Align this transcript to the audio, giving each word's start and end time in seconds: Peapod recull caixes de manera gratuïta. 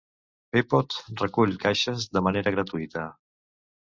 Peapod 0.53 0.95
recull 1.19 1.53
caixes 1.65 2.09
de 2.17 2.25
manera 2.29 2.55
gratuïta. 2.57 3.07